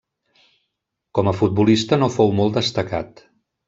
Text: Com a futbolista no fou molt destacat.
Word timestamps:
Com 1.19 1.31
a 1.31 1.35
futbolista 1.43 2.03
no 2.03 2.11
fou 2.19 2.37
molt 2.43 2.61
destacat. 2.63 3.29